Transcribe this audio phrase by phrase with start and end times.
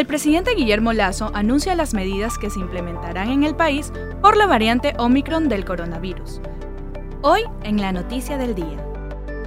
[0.00, 3.92] El presidente Guillermo Lazo anuncia las medidas que se implementarán en el país
[4.22, 6.40] por la variante Omicron del coronavirus.
[7.20, 8.82] Hoy en la noticia del día.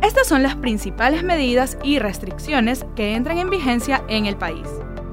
[0.03, 4.67] Estas son las principales medidas y restricciones que entran en vigencia en el país.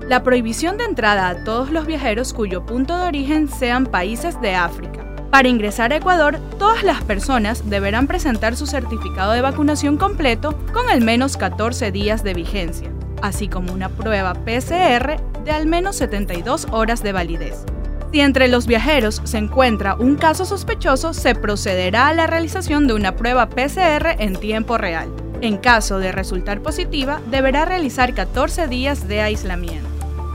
[0.06, 4.54] La prohibición de entrada a todos los viajeros cuyo punto de origen sean países de
[4.54, 5.06] África.
[5.30, 10.90] Para ingresar a Ecuador, todas las personas deberán presentar su certificado de vacunación completo con
[10.90, 16.66] al menos 14 días de vigencia, así como una prueba PCR de al menos 72
[16.70, 17.64] horas de validez.
[18.12, 22.94] Si entre los viajeros se encuentra un caso sospechoso, se procederá a la realización de
[22.94, 25.08] una prueba PCR en tiempo real.
[25.42, 29.88] En caso de resultar positiva, deberá realizar 14 días de aislamiento.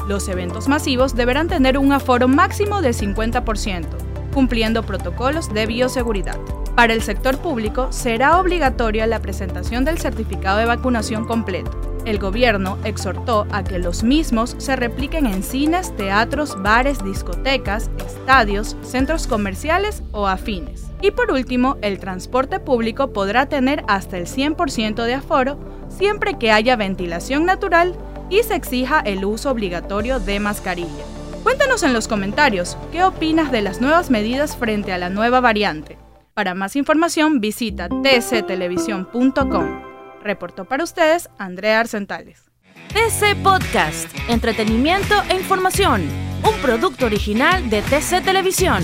[0.08, 3.86] Los eventos masivos deberán tener un aforo máximo del 50%,
[4.34, 6.38] cumpliendo protocolos de bioseguridad.
[6.76, 11.85] Para el sector público será obligatoria la presentación del certificado de vacunación completo.
[12.06, 18.78] El gobierno exhortó a que los mismos se repliquen en cines, teatros, bares, discotecas, estadios,
[18.84, 20.84] centros comerciales o afines.
[21.02, 25.58] Y por último, el transporte público podrá tener hasta el 100% de aforo
[25.90, 27.96] siempre que haya ventilación natural
[28.30, 31.06] y se exija el uso obligatorio de mascarilla.
[31.44, 35.98] Cuéntanos en los comentarios qué opinas de las nuevas medidas frente a la nueva variante.
[36.34, 39.95] Para más información visita tctelevisión.com.
[40.26, 42.52] Reportó para ustedes Andrea Arcentales.
[42.90, 46.02] TC Podcast, entretenimiento e información,
[46.44, 48.84] un producto original de TC Televisión.